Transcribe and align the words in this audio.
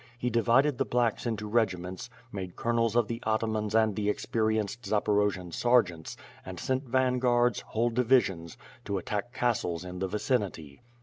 He 0.17 0.31
divided 0.31 0.79
the 0.79 0.85
blacks 0.85 1.27
into 1.27 1.45
regiments, 1.45 2.09
made 2.31 2.55
colonels 2.55 2.95
of 2.95 3.07
the 3.07 3.21
atamans 3.23 3.75
and 3.75 3.95
the 3.95 4.09
experienced 4.09 4.81
Zaporojian 4.89 5.53
sergeants, 5.53 6.17
and 6.43 6.59
sent 6.59 6.89
vanguards, 6.89 7.59
whole 7.59 7.91
divisions, 7.91 8.57
to 8.85 8.97
attack 8.97 9.31
castles 9.31 9.85
in 9.85 9.99
the 9.99 10.07
vicinity. 10.07 10.81